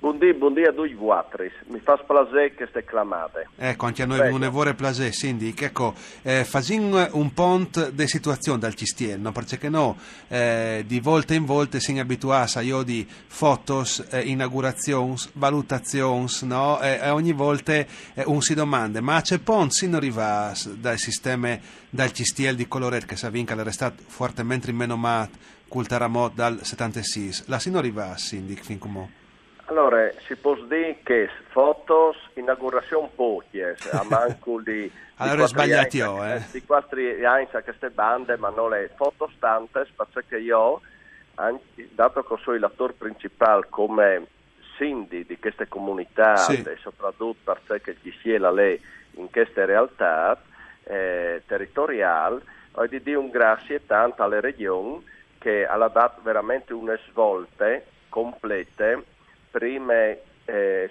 [0.00, 3.48] Buondì, buondì a due quattro, mi fa splasè queste clamate.
[3.54, 4.36] Ecco, anche a noi Prego.
[4.36, 5.60] un evore plasè, Sindic.
[5.60, 5.92] Ecco,
[6.22, 9.30] eh, facciamo un pont di situazione dal Cistiel, no?
[9.30, 15.16] perché no, eh, di volta in volta si abituati a io di fotos, eh, inaugurazioni,
[15.34, 16.80] valutazioni, no?
[16.80, 17.86] e ogni volta eh,
[18.24, 21.58] un si domanda, ma c'è pont si non arriva dal sistema
[21.90, 25.36] dal Cistiel di Coloret che sa vinca l'era stato fortemente menomato
[25.68, 29.19] col terremoto dal 76, la si non arriva, Sindic, fin come
[29.70, 34.90] allora, si può dire che fotos, inaugurazione poche, a manco di...
[35.16, 36.42] allora sbagliati io, eh.
[36.50, 40.80] Di quattro anni a queste bande, ma non le foto stantes, perché io,
[41.92, 44.26] dato che sono l'attore principale come
[44.76, 46.62] sindi di queste comunità sì.
[46.62, 48.80] e soprattutto perché ci sia lei
[49.12, 50.40] in queste realtà
[50.82, 52.40] eh, territoriali,
[52.72, 55.04] ho di dire un grazie tanto alle regioni
[55.38, 57.66] che hanno dato veramente una svolta
[58.08, 59.04] complete
[59.50, 60.20] prima eh,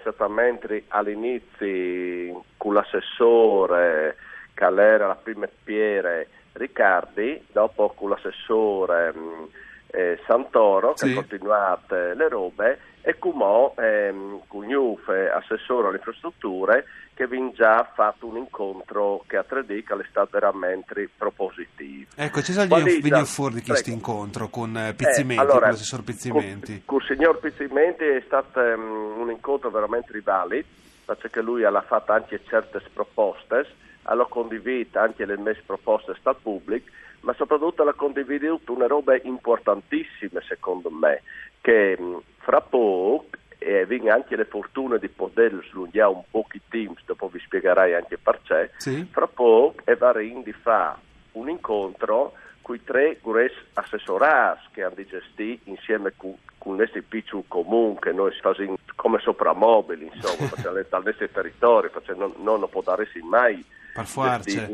[0.00, 4.16] esattamente all'inizio con l'assessore
[4.54, 9.44] che era la prima Piere Riccardi, dopo con l'assessore mm,
[9.92, 11.12] eh, Santoro che sì.
[11.12, 16.84] ha continuato le robe e come ehm, Cugnuf, assessore alle infrastrutture,
[17.14, 22.10] che vi già fatto un incontro che a 3D che è stato veramente propositivo.
[22.16, 26.02] Ecco, ci sono venuto fuori di questo incontro con eh, Pizzimenti, eh, allora, con l'assessor
[26.02, 26.82] Pizzimenti?
[26.84, 30.64] Con, il signor Pizzimenti è stato um, un incontro veramente rivale,
[31.04, 33.66] perché lui ha fatto anche certe proposte,
[34.04, 36.88] ha condiviso anche le mie proposte dal pubblico,
[37.20, 41.22] ma soprattutto ha condiviso una roba importantissima secondo me,
[41.60, 41.98] che
[42.38, 43.26] fra poco
[43.58, 47.94] e avendo anche le fortune di poter slungare un po' i teams, dopo vi spiegherai
[47.94, 49.06] anche perché, sì.
[49.10, 50.96] fra poco è varin di fare
[51.32, 52.32] un incontro
[52.62, 58.12] con i tre grossi assessorati che hanno gestito insieme con, con questi piccoli comuni che
[58.12, 63.62] noi facciamo come sopramobili, insomma, perché dal nostro territorio, perché non, non può dare mai
[64.04, 64.66] forza.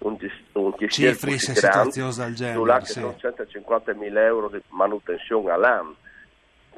[0.00, 2.84] Un gestino un, e situazioni del genere.
[2.84, 2.92] Sì.
[2.92, 5.96] Sono 150.000 euro di manutenzione all'anno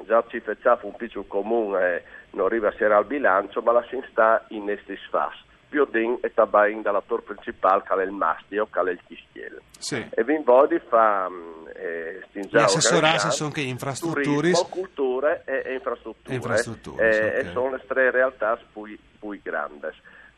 [0.07, 3.99] già ci facciamo un piccolo comune non arriva a essere al bilancio, ma la si
[4.11, 5.47] sta in questi sfas.
[5.69, 9.61] Più din e tabain dall'attore principale che è il mastio, che è il chistiel.
[9.79, 10.07] Sì.
[10.11, 16.35] E Vinvodi fa mm, eh, Gli assessorati sono che infrastrutture, turismo, culture e, e infrastrutture,
[16.35, 17.41] infrastrutture e, okay.
[17.41, 19.89] e, sono le tre realtà più, più grandi.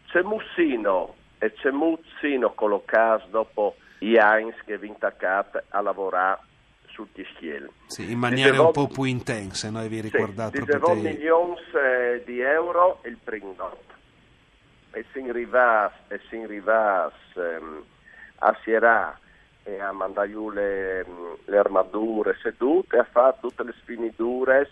[0.08, 6.40] C'è Mussino e c'è Mussino collocato dopo gli anni che vi intaccate a lavorare
[6.88, 7.70] sul Tischiel.
[7.86, 11.08] Sì, in maniera Dicevo, un po' più intensa, noi vi ricordate sì, proprio te...
[11.08, 13.54] milioni eh, di euro il primo
[14.92, 17.84] e si arriva e si arriva ehm,
[18.40, 19.18] a Sierra
[19.62, 21.06] e a mandare le,
[21.44, 24.68] le armature sedute e a fare tutte le sfiniture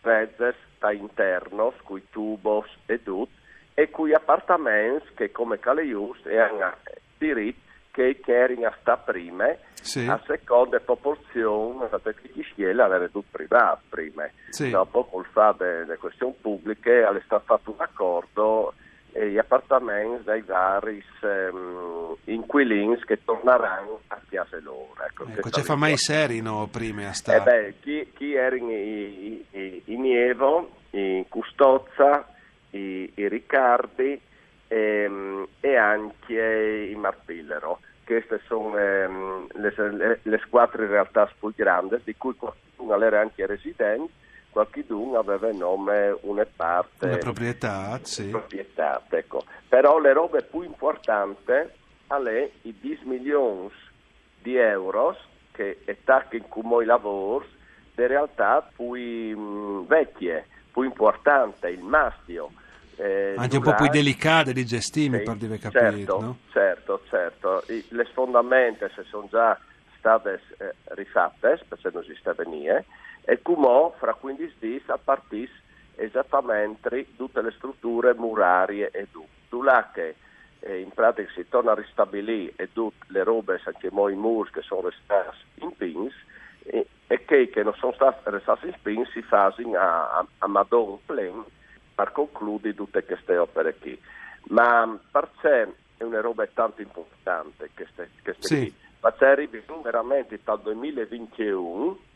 [0.00, 3.37] pezzes da interno, con i tubos e tutto
[3.78, 6.74] e cui appartamenti che come Caleius hanno
[7.16, 7.60] diritto
[7.92, 10.04] che erano sta prima sì.
[10.04, 14.70] a seconda proporzione perché chi sceglie avere tutto privato prima sì.
[14.70, 18.74] dopo col fatto delle questioni pubbliche è stato fatto un accordo
[19.12, 25.62] e gli appartamenti dai vari um, inquilini che torneranno a piazza loro ecco, ecco ci
[25.62, 30.00] fa mai seri no, prima a stare eh beh, chi, chi era in, in, in,
[30.00, 32.26] Nievo in Custozza
[32.70, 34.20] i, i Riccardi
[34.68, 41.52] e, ehm, e anche in Marpillero queste sono ehm, le, le, squadre in realtà più
[41.54, 44.10] grandi, di cui qualcuno era anche residente,
[44.48, 47.04] qualcuno aveva in nome una parte...
[47.04, 48.28] Una proprietà, sì.
[48.28, 49.44] Proprietà, ecco.
[49.68, 51.52] Però le robe più importanti
[52.06, 53.70] sono i 10 milioni
[54.40, 55.14] di euro
[55.52, 57.44] che attacca in cui lavori,
[57.94, 60.46] in realtà più mh, vecchie,
[60.78, 62.50] più importanti, il mastio,
[62.96, 65.96] eh, Anche un po' più delicate di gestire, sì, per dire capire.
[65.96, 66.38] Certo, no?
[66.50, 67.62] certo, certo.
[67.68, 69.58] I, le fondamenta se sono già
[69.98, 72.84] state eh, rifatte, perché non esiste venire,
[73.22, 75.50] e come fra 15 giorni a partire
[75.94, 79.24] esattamente tutte le strutture murarie e tu.
[79.48, 80.16] Tu là che
[80.60, 84.62] e in pratica si torna a ristabilire e tutte le robe, anche i murs che
[84.62, 86.14] sono restate in pins,
[87.08, 91.42] e, che, che non sono state restate in pins si fanno a, a, Madon Plain
[91.94, 94.00] per concludere tutte queste opere qui.
[94.50, 98.58] Ma per sé è una roba tanto importante queste, queste sì.
[98.58, 98.74] qui.
[99.00, 102.06] Perché arriviamo veramente dal 2021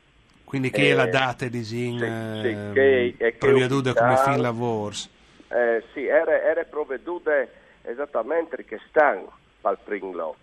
[0.44, 5.08] quindi che è la eh, data di Zin sì, sì, eh, provveduta come fin lavors?
[5.48, 7.32] Eh, sì, era, era provveduta
[7.80, 10.36] esattamente che stanno al Pringlot,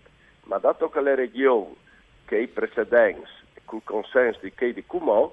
[0.44, 1.76] ma dato che le regioni
[2.24, 3.28] che i precedenti,
[3.70, 5.32] con il consenso di di Cumò,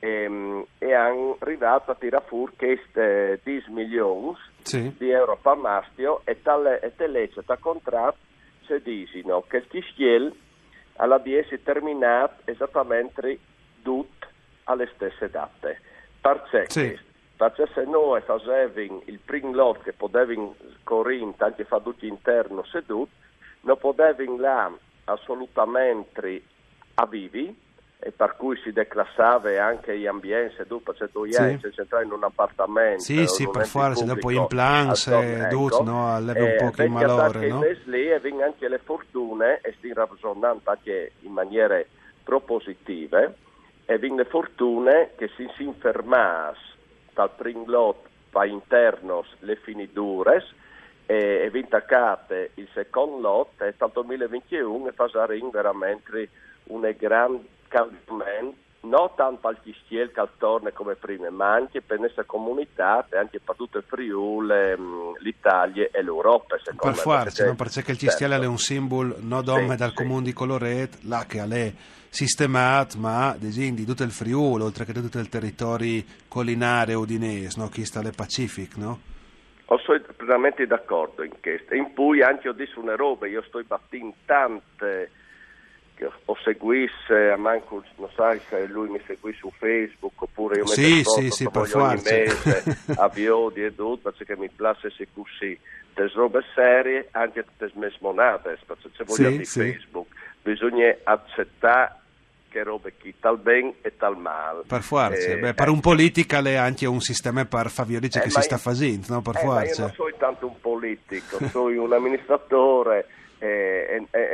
[0.00, 4.94] ehm, e hanno arrivato a tirare fuori queste 10 milioni sì.
[4.98, 8.28] di euro per mastio e tale e legge da contratto
[8.66, 10.32] si dicono che il schiel
[10.96, 13.38] alla di terminato esattamente
[13.82, 14.26] tutte
[14.64, 15.80] alle stesse date.
[16.20, 16.66] Perché?
[16.68, 16.98] Sì.
[17.36, 20.54] Perché se noi facevamo il primo lot che potevamo
[20.84, 23.10] correre anche fa tutti interno seduto,
[23.62, 24.70] non potevamo là
[25.04, 26.42] assolutamente
[26.94, 27.68] a vivi
[28.02, 31.58] e per cui si declassava anche gli ambienti seduti perché tu sì.
[31.60, 36.64] si entrare in un appartamento sì sì per forza dopo in plan ecco, no, leva
[36.64, 37.60] un po' il malore no?
[37.84, 41.88] lì e vengono anche le fortune e si ragionando anche in maniere
[42.24, 43.34] propositive
[43.84, 46.56] e vin fortune che si si infermas
[47.12, 50.44] dal pringlot pa internos le finidures
[51.04, 56.30] e, e vintacate il secondo lot e dal 2021 e in veramente
[56.68, 57.38] un gran
[57.70, 63.06] cambiamento non tanto al Chistiel che al Torne come prima, ma anche per questa comunità
[63.10, 66.56] e anche per tutto il Friuli, mm, l'Italia e l'Europa.
[66.56, 67.54] Per forza, no?
[67.54, 68.44] perché il Chistiel certo.
[68.44, 69.94] è un simbolo non sì, dal sì.
[69.94, 71.72] comune di Coloret, là che è
[72.08, 77.68] sistemato, ma di tutto il Friuli, oltre che di tutto il territorio collinare udinese, no?
[77.68, 79.00] chi sta alle Pacific, no?
[79.66, 81.74] Sono plenamente d'accordo in questo.
[81.74, 85.10] In cui anche ho detto una roba, io sto battendo tante
[86.24, 90.94] o seguisse a manco non sai se lui mi seguì su Facebook oppure io sì,
[90.96, 95.58] mi sì, sì, per ogni mese a Biodi e tutto perché mi piace se così
[95.94, 99.60] delle robe serie anche delle smesmonate perché se vogliamo sì, di sì.
[99.60, 100.06] Facebook
[100.42, 101.98] bisogna accettare
[102.50, 104.64] che robe chi tal ben e tal male.
[104.66, 108.20] Per forza, eh, Beh, per eh, un politico è anche un sistema per favorire eh,
[108.20, 109.22] che si sta facendo, no?
[109.22, 109.82] Per eh, forza.
[109.82, 113.06] io non sono tanto un politico, sono un amministratore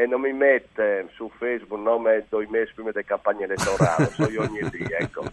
[0.06, 4.08] e, e, e, non mi mette su Facebook nome due mesi prima delle campagne elettorali,
[4.12, 5.24] so io ogni dì, ecco.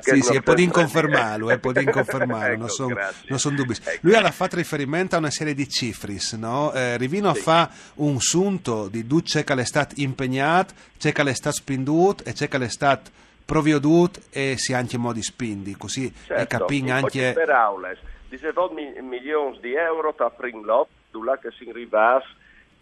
[0.00, 2.96] sì, sì, è può confermarlo, è può confermarlo, non sono
[3.28, 3.74] non son dubbi.
[3.82, 3.98] Ecco.
[4.02, 6.72] Lui ha fatto riferimento a una serie di cifris, no?
[6.72, 7.40] Eh, Rivino sì.
[7.40, 12.24] fa un sunto di due c'è che è stato impegnato, c'è che è stato spinduto
[12.24, 13.10] e c'è che è stato
[13.44, 17.32] provvedut e si anche in modi spindi, così certo, capisco anche...
[17.34, 17.98] Per aules,
[18.28, 20.88] 18 milioni di euro tra primo lot,
[21.22, 22.20] là che si arriva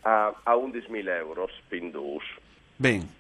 [0.03, 2.25] a, a 11.000 euro spindus.
[2.77, 3.19] Bene.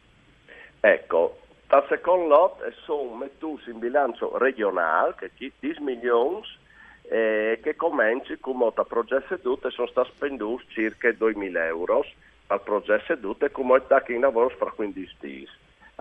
[0.81, 6.43] Ecco, dal secondo lot sono mettuti in bilancio regionale, che ci 10 milioni,
[7.03, 12.05] eh, che cominci come il progetto seduto e sono stati spenduti circa 2.000 euro
[12.47, 15.49] al progetto seduto e come sta che in lavoro fra 15 giorni.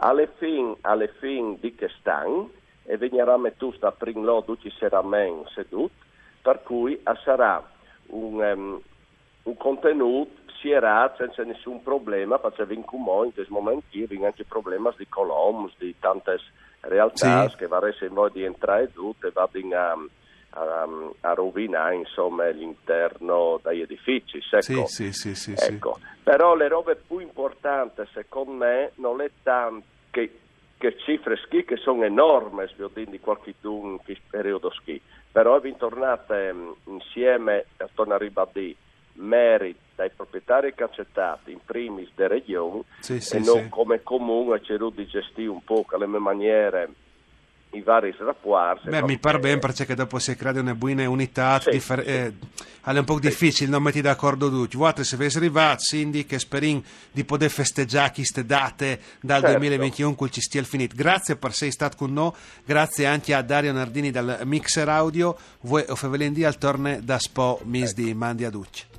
[0.01, 2.51] Alle fin, alle fin di che stanno,
[2.89, 5.93] e venirà mettuto a primo lot 12 seramente seduto,
[6.41, 7.63] per cui sarà
[8.07, 8.81] un, um,
[9.43, 13.85] un contenuto si era senza nessun problema, faceva in Cumò in questo momento
[14.23, 16.37] anche problemi di coloms, di tante
[16.81, 17.57] realtà sì.
[17.57, 19.97] che varesse in voi di entrare tutte e vadano a,
[20.59, 20.87] a,
[21.21, 24.39] a, rovinare insomma, l'interno degli edifici.
[24.49, 24.85] Ecco.
[24.87, 25.99] Sì, sì, ecco.
[26.23, 30.39] Però le robe più importanti secondo me non è tanto che,
[30.77, 36.53] che cifre ski che sono enormi, di qualche in questo periodo ski, però è tornate
[36.85, 38.75] insieme, torno a ribadire,
[39.19, 43.69] merito dai proprietari caccettati, in primis delle regioni, sì, sì, e non sì.
[43.69, 46.89] come comune cercato di gestire un po' alle mie maniere
[47.71, 48.89] i vari rapporti.
[48.89, 52.09] Beh, mi pare bene perché dopo si crea una buona unità, sì, differ- sì.
[52.09, 52.33] Eh,
[52.81, 54.77] è un po' difficile non metti d'accordo tutti.
[54.77, 59.57] Guardate, se avessi arrivato, Cindy, che sperin di poter festeggiare queste date dal certo.
[59.57, 60.95] 2021 col ci stia finito.
[60.95, 62.31] Grazie per essere stato con noi,
[62.65, 67.59] grazie anche a Dario Nardini dal Mixer Audio, voi o Fevelendì al torne da Spo
[67.65, 68.01] Mis ecco.
[68.01, 68.98] di Mandi a Ducci.